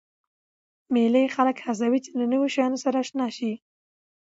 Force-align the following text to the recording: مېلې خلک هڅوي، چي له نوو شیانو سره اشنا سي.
مېلې 0.93 1.23
خلک 1.35 1.57
هڅوي، 1.65 1.99
چي 2.05 2.11
له 2.19 2.25
نوو 2.31 2.51
شیانو 2.53 2.77
سره 2.85 2.97
اشنا 3.03 3.27
سي. 3.37 3.51